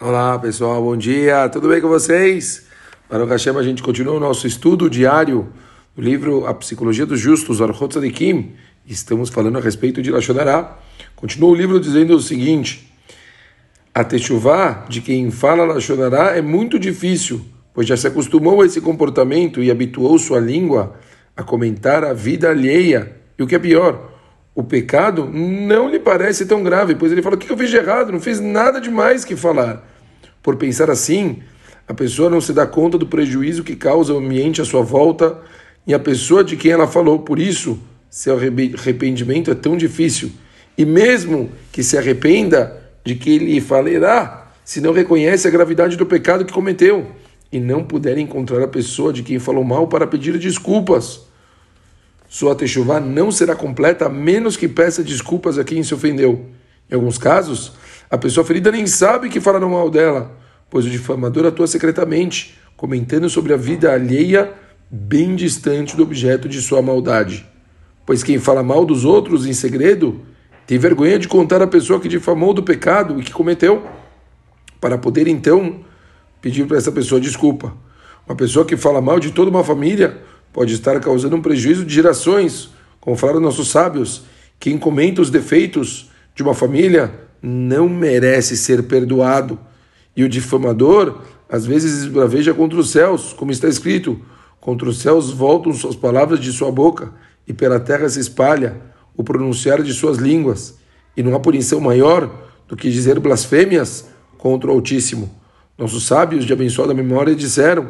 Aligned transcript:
Olá 0.00 0.36
pessoal, 0.40 0.82
bom 0.82 0.96
dia, 0.96 1.48
tudo 1.48 1.68
bem 1.68 1.80
com 1.80 1.86
vocês? 1.86 2.66
Para 3.08 3.24
o 3.24 3.28
Hashem, 3.28 3.56
a 3.56 3.62
gente 3.62 3.80
continua 3.80 4.14
o 4.14 4.20
nosso 4.20 4.44
estudo 4.44 4.90
diário 4.90 5.52
do 5.94 6.02
livro 6.02 6.48
A 6.48 6.52
Psicologia 6.52 7.06
dos 7.06 7.20
Justos, 7.20 7.62
Archot 7.62 7.90
Tzadikim. 7.90 8.54
Estamos 8.84 9.30
falando 9.30 9.56
a 9.56 9.60
respeito 9.60 10.02
de 10.02 10.10
Lashonará. 10.10 10.78
Continua 11.14 11.50
o 11.50 11.54
livro 11.54 11.78
dizendo 11.78 12.16
o 12.16 12.20
seguinte: 12.20 12.92
A 13.94 14.02
techuvá 14.02 14.84
de 14.88 15.00
quem 15.00 15.30
fala 15.30 15.64
Lashonará 15.64 16.36
é 16.36 16.42
muito 16.42 16.76
difícil, 16.76 17.46
pois 17.72 17.86
já 17.86 17.96
se 17.96 18.08
acostumou 18.08 18.62
a 18.62 18.66
esse 18.66 18.80
comportamento 18.80 19.62
e 19.62 19.70
habituou 19.70 20.18
sua 20.18 20.40
língua 20.40 20.96
a 21.36 21.44
comentar 21.44 22.02
a 22.02 22.12
vida 22.12 22.50
alheia. 22.50 23.14
E 23.38 23.44
o 23.44 23.46
que 23.46 23.54
é 23.54 23.60
pior, 23.60 24.12
o 24.54 24.62
pecado 24.62 25.28
não 25.32 25.88
lhe 25.88 25.98
parece 25.98 26.46
tão 26.46 26.62
grave, 26.62 26.94
pois 26.94 27.10
ele 27.10 27.22
fala: 27.22 27.34
o 27.34 27.38
que 27.38 27.50
eu 27.50 27.56
fiz 27.56 27.70
de 27.70 27.76
errado? 27.76 28.12
Não 28.12 28.20
fiz 28.20 28.38
nada 28.40 28.80
demais 28.80 29.24
que 29.24 29.34
falar. 29.34 29.82
Por 30.42 30.56
pensar 30.56 30.90
assim, 30.90 31.42
a 31.88 31.92
pessoa 31.92 32.30
não 32.30 32.40
se 32.40 32.52
dá 32.52 32.66
conta 32.66 32.96
do 32.96 33.06
prejuízo 33.06 33.64
que 33.64 33.74
causa 33.74 34.14
o 34.14 34.18
ambiente 34.18 34.60
à 34.60 34.64
sua 34.64 34.82
volta 34.82 35.38
e 35.86 35.92
a 35.92 35.98
pessoa 35.98 36.44
de 36.44 36.56
quem 36.56 36.70
ela 36.70 36.86
falou. 36.86 37.20
Por 37.20 37.38
isso, 37.38 37.78
seu 38.08 38.34
arrependimento 38.34 39.50
é 39.50 39.54
tão 39.54 39.76
difícil. 39.76 40.30
E 40.78 40.84
mesmo 40.84 41.50
que 41.72 41.82
se 41.82 41.98
arrependa 41.98 42.80
de 43.04 43.14
que 43.14 43.34
ele 43.34 43.60
falará, 43.60 44.52
se 44.64 44.80
não 44.80 44.92
reconhece 44.92 45.46
a 45.46 45.50
gravidade 45.50 45.96
do 45.96 46.06
pecado 46.06 46.44
que 46.44 46.52
cometeu 46.52 47.06
e 47.52 47.60
não 47.60 47.84
puder 47.84 48.18
encontrar 48.18 48.62
a 48.62 48.68
pessoa 48.68 49.12
de 49.12 49.22
quem 49.22 49.38
falou 49.38 49.62
mal 49.62 49.86
para 49.86 50.06
pedir 50.06 50.38
desculpas. 50.38 51.26
Sua 52.34 52.52
techuvá 52.56 52.98
não 52.98 53.30
será 53.30 53.54
completa 53.54 54.06
a 54.06 54.08
menos 54.08 54.56
que 54.56 54.66
peça 54.66 55.04
desculpas 55.04 55.56
a 55.56 55.62
quem 55.62 55.84
se 55.84 55.94
ofendeu. 55.94 56.46
Em 56.90 56.96
alguns 56.96 57.16
casos, 57.16 57.74
a 58.10 58.18
pessoa 58.18 58.44
ferida 58.44 58.72
nem 58.72 58.88
sabe 58.88 59.28
que 59.28 59.40
falaram 59.40 59.70
mal 59.70 59.88
dela, 59.88 60.36
pois 60.68 60.84
o 60.84 60.90
difamador 60.90 61.46
atua 61.46 61.68
secretamente, 61.68 62.58
comentando 62.76 63.30
sobre 63.30 63.54
a 63.54 63.56
vida 63.56 63.92
alheia 63.92 64.52
bem 64.90 65.36
distante 65.36 65.96
do 65.96 66.02
objeto 66.02 66.48
de 66.48 66.60
sua 66.60 66.82
maldade. 66.82 67.46
Pois 68.04 68.24
quem 68.24 68.40
fala 68.40 68.64
mal 68.64 68.84
dos 68.84 69.04
outros 69.04 69.46
em 69.46 69.52
segredo 69.52 70.20
tem 70.66 70.76
vergonha 70.76 71.20
de 71.20 71.28
contar 71.28 71.62
a 71.62 71.68
pessoa 71.68 72.00
que 72.00 72.08
difamou 72.08 72.52
do 72.52 72.64
pecado 72.64 73.20
e 73.20 73.22
que 73.22 73.32
cometeu, 73.32 73.86
para 74.80 74.98
poder 74.98 75.28
então 75.28 75.84
pedir 76.42 76.66
para 76.66 76.78
essa 76.78 76.90
pessoa 76.90 77.20
desculpa. 77.20 77.72
Uma 78.26 78.34
pessoa 78.34 78.66
que 78.66 78.76
fala 78.76 79.00
mal 79.00 79.20
de 79.20 79.30
toda 79.30 79.50
uma 79.50 79.62
família 79.62 80.20
pode 80.54 80.72
estar 80.72 80.98
causando 81.00 81.34
um 81.34 81.42
prejuízo 81.42 81.84
de 81.84 81.92
gerações, 81.92 82.70
como 83.00 83.16
falaram 83.16 83.40
nossos 83.40 83.68
sábios. 83.68 84.22
Quem 84.60 84.78
comenta 84.78 85.20
os 85.20 85.28
defeitos 85.28 86.10
de 86.32 86.44
uma 86.44 86.54
família 86.54 87.12
não 87.42 87.88
merece 87.88 88.56
ser 88.56 88.84
perdoado. 88.84 89.58
E 90.16 90.22
o 90.22 90.28
difamador, 90.28 91.18
às 91.50 91.66
vezes, 91.66 92.04
esbraveja 92.04 92.54
contra 92.54 92.78
os 92.78 92.90
céus, 92.90 93.32
como 93.32 93.50
está 93.50 93.66
escrito: 93.68 94.20
contra 94.60 94.88
os 94.88 95.00
céus 95.00 95.32
voltam 95.32 95.72
suas 95.72 95.96
palavras 95.96 96.38
de 96.38 96.52
sua 96.52 96.70
boca, 96.70 97.12
e 97.48 97.52
pela 97.52 97.80
terra 97.80 98.08
se 98.08 98.20
espalha 98.20 98.80
o 99.16 99.24
pronunciar 99.24 99.82
de 99.82 99.92
suas 99.92 100.18
línguas. 100.18 100.78
E 101.16 101.22
não 101.22 101.34
há 101.34 101.40
punição 101.40 101.80
maior 101.80 102.30
do 102.68 102.76
que 102.76 102.90
dizer 102.90 103.18
blasfêmias 103.18 104.06
contra 104.38 104.70
o 104.70 104.74
Altíssimo. 104.74 105.34
Nossos 105.76 106.06
sábios 106.06 106.44
de 106.44 106.52
abençoada 106.52 106.94
memória 106.94 107.34
disseram: 107.34 107.88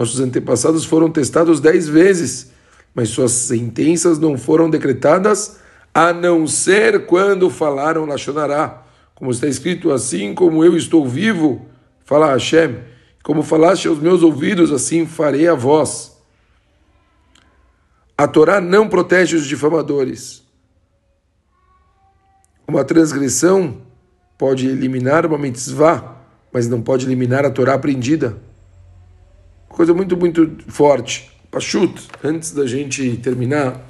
nossos 0.00 0.18
antepassados 0.18 0.84
foram 0.84 1.10
testados 1.10 1.60
dez 1.60 1.86
vezes, 1.86 2.50
mas 2.94 3.10
suas 3.10 3.32
sentenças 3.32 4.18
não 4.18 4.38
foram 4.38 4.70
decretadas 4.70 5.60
a 5.92 6.12
não 6.12 6.46
ser 6.46 7.06
quando 7.06 7.50
falaram 7.50 8.06
Lachonará 8.06 8.86
como 9.20 9.30
está 9.30 9.46
escrito, 9.46 9.92
assim 9.92 10.34
como 10.34 10.64
eu 10.64 10.74
estou 10.74 11.06
vivo, 11.06 11.66
fala 12.06 12.32
Hashem, 12.32 12.78
como 13.22 13.42
falaste 13.42 13.86
aos 13.86 13.98
meus 13.98 14.22
ouvidos, 14.22 14.72
assim 14.72 15.04
farei 15.04 15.46
a 15.46 15.54
voz. 15.54 16.16
A 18.16 18.26
Torá 18.26 18.62
não 18.62 18.88
protege 18.88 19.36
os 19.36 19.44
difamadores. 19.46 20.42
Uma 22.66 22.82
transgressão 22.82 23.82
pode 24.38 24.66
eliminar 24.66 25.26
uma 25.26 25.36
mitzvah, 25.36 26.16
mas 26.50 26.66
não 26.66 26.80
pode 26.80 27.04
eliminar 27.04 27.44
a 27.44 27.50
Torá 27.50 27.74
aprendida. 27.74 28.38
Coisa 29.70 29.94
muito, 29.94 30.16
muito 30.16 30.50
forte. 30.68 31.30
Pachut, 31.50 32.08
antes 32.22 32.52
da 32.52 32.66
gente 32.66 33.16
terminar, 33.16 33.88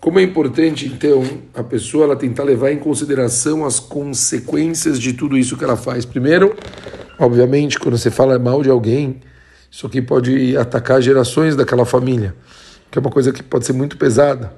como 0.00 0.18
é 0.18 0.22
importante, 0.22 0.86
então, 0.86 1.22
a 1.52 1.62
pessoa 1.62 2.04
ela 2.04 2.16
tentar 2.16 2.44
levar 2.44 2.70
em 2.70 2.78
consideração 2.78 3.66
as 3.66 3.78
consequências 3.78 4.98
de 4.98 5.12
tudo 5.12 5.36
isso 5.36 5.56
que 5.56 5.64
ela 5.64 5.76
faz. 5.76 6.06
Primeiro, 6.06 6.56
obviamente, 7.18 7.78
quando 7.78 7.98
você 7.98 8.10
fala 8.10 8.38
mal 8.38 8.62
de 8.62 8.70
alguém, 8.70 9.20
isso 9.70 9.86
aqui 9.86 10.00
pode 10.00 10.56
atacar 10.56 11.02
gerações 11.02 11.54
daquela 11.54 11.84
família, 11.84 12.34
que 12.90 12.98
é 12.98 13.00
uma 13.00 13.10
coisa 13.10 13.32
que 13.32 13.42
pode 13.42 13.66
ser 13.66 13.72
muito 13.72 13.98
pesada. 13.98 14.54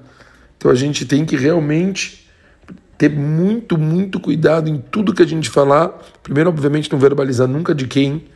Então 0.57 0.71
a 0.71 0.75
gente 0.77 1.05
tem 1.07 1.25
que 1.25 1.35
realmente 1.35 2.31
ter 2.97 3.11
muito, 3.11 3.77
muito 3.77 4.21
cuidado 4.21 4.69
em 4.69 4.79
tudo 4.79 5.15
que 5.15 5.23
a 5.23 5.27
gente 5.27 5.51
falar. 5.51 5.89
Primeiro, 6.23 6.51
obviamente, 6.51 6.93
não 6.93 6.99
verbalizar 6.99 7.49
nunca 7.49 7.75
de 7.75 7.89
quem, 7.89 8.27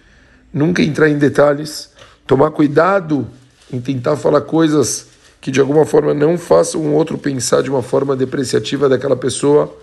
nunca 0.52 0.82
entrar 0.82 1.08
em 1.08 1.18
detalhes, 1.18 1.90
tomar 2.26 2.50
cuidado 2.50 3.26
em 3.72 3.80
tentar 3.80 4.16
falar 4.16 4.42
coisas 4.42 5.08
que 5.40 5.50
de 5.50 5.60
alguma 5.60 5.84
forma 5.84 6.12
não 6.12 6.36
façam 6.36 6.80
um 6.80 6.94
outro 6.94 7.18
pensar 7.18 7.62
de 7.62 7.70
uma 7.70 7.82
forma 7.82 8.16
depreciativa 8.16 8.88
daquela 8.88 9.16
pessoa, 9.16 9.76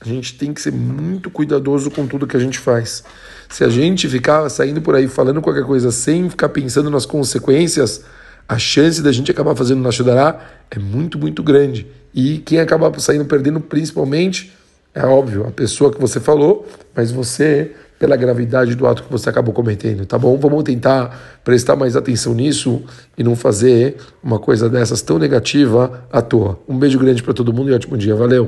a 0.00 0.06
gente 0.06 0.38
tem 0.38 0.52
que 0.52 0.60
ser 0.60 0.72
muito 0.72 1.28
cuidadoso 1.28 1.90
com 1.90 2.06
tudo 2.06 2.26
que 2.26 2.36
a 2.36 2.40
gente 2.40 2.58
faz. 2.58 3.02
Se 3.48 3.64
a 3.64 3.68
gente 3.68 4.08
ficar 4.08 4.48
saindo 4.48 4.80
por 4.80 4.94
aí 4.94 5.08
falando 5.08 5.42
qualquer 5.42 5.64
coisa 5.64 5.90
sem 5.90 6.30
ficar 6.30 6.50
pensando 6.50 6.88
nas 6.88 7.04
consequências, 7.04 8.04
a 8.48 8.58
chance 8.58 9.02
da 9.02 9.10
gente 9.10 9.30
acabar 9.30 9.56
fazendo 9.56 9.82
Nashudará 9.82 10.40
é 10.70 10.78
muito, 10.78 11.18
muito 11.18 11.42
grande. 11.42 11.86
E 12.14 12.38
quem 12.38 12.60
acaba 12.60 12.96
saindo 13.00 13.24
perdendo 13.24 13.60
principalmente, 13.60 14.52
é 14.94 15.04
óbvio, 15.04 15.46
a 15.46 15.50
pessoa 15.50 15.92
que 15.92 16.00
você 16.00 16.18
falou, 16.20 16.66
mas 16.94 17.10
você 17.10 17.72
pela 17.98 18.16
gravidade 18.16 18.74
do 18.74 18.86
ato 18.86 19.02
que 19.02 19.10
você 19.10 19.28
acabou 19.28 19.52
cometendo, 19.52 20.06
tá 20.06 20.16
bom? 20.16 20.36
Vamos 20.36 20.62
tentar 20.62 21.40
prestar 21.42 21.74
mais 21.74 21.96
atenção 21.96 22.32
nisso 22.32 22.82
e 23.16 23.24
não 23.24 23.34
fazer 23.34 23.96
uma 24.22 24.38
coisa 24.38 24.68
dessas 24.68 25.02
tão 25.02 25.18
negativa 25.18 26.04
à 26.12 26.22
toa. 26.22 26.60
Um 26.68 26.78
beijo 26.78 26.98
grande 26.98 27.22
para 27.22 27.34
todo 27.34 27.52
mundo 27.52 27.70
e 27.70 27.74
ótimo 27.74 27.98
dia. 27.98 28.14
Valeu! 28.14 28.46